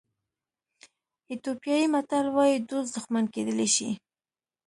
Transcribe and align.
ایتیوپیایي 1.29 1.85
متل 1.93 2.25
وایي 2.35 2.57
دوست 2.69 2.89
دښمن 2.95 3.25
کېدلی 3.33 3.67
شي. 3.75 3.89